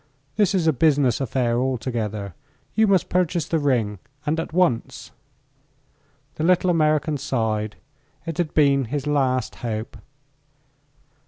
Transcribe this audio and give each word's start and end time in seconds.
"This 0.35 0.55
is 0.55 0.65
a 0.65 0.73
business 0.73 1.21
affair 1.21 1.59
altogether. 1.59 2.33
You 2.73 2.87
must 2.87 3.07
purchase 3.07 3.45
the 3.47 3.59
ring, 3.59 3.99
and 4.25 4.39
at 4.39 4.51
once." 4.51 5.11
The 6.37 6.43
little 6.43 6.71
American 6.71 7.17
sighed. 7.19 7.75
It 8.25 8.39
had 8.39 8.55
been 8.55 8.85
his 8.85 9.05
last 9.05 9.53
hope. 9.57 9.97